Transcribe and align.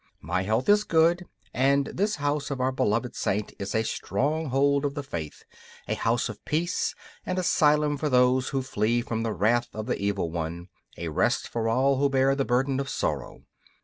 My 0.23 0.41
health 0.41 0.67
is 0.67 0.83
good, 0.83 1.27
and 1.53 1.85
this 1.85 2.15
house 2.15 2.49
of 2.49 2.59
our 2.59 2.71
beloved 2.71 3.15
Saint 3.15 3.53
is 3.59 3.75
a 3.75 3.83
stronghold 3.83 4.83
of 4.83 4.95
the 4.95 5.03
Faith, 5.03 5.43
a 5.87 5.93
house 5.93 6.27
of 6.27 6.43
peace, 6.43 6.95
an 7.23 7.37
asylum 7.37 7.97
for 7.97 8.09
those 8.09 8.49
who 8.49 8.63
flee 8.63 9.01
from 9.03 9.21
the 9.21 9.31
wrath 9.31 9.67
of 9.75 9.85
the 9.85 9.99
Evil 10.01 10.31
One, 10.31 10.69
a 10.97 11.09
rest 11.09 11.47
for 11.47 11.69
all 11.69 11.97
who 11.99 12.09
bear 12.09 12.33
the 12.33 12.43
burden 12.45 12.79
of 12.79 12.89
sorrow. 12.89 13.43